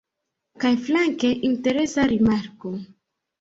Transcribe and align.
Kaj 0.63 0.71
flanke 0.87 1.31
interesa 1.51 2.07
rimarko 2.13 2.75